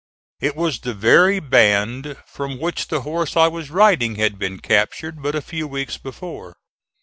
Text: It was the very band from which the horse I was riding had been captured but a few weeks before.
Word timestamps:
It 0.39 0.55
was 0.55 0.79
the 0.79 0.95
very 0.95 1.39
band 1.39 2.17
from 2.25 2.57
which 2.57 2.87
the 2.87 3.01
horse 3.01 3.37
I 3.37 3.47
was 3.47 3.69
riding 3.69 4.15
had 4.15 4.39
been 4.39 4.59
captured 4.59 5.21
but 5.21 5.35
a 5.35 5.43
few 5.43 5.67
weeks 5.67 5.97
before. 5.99 6.55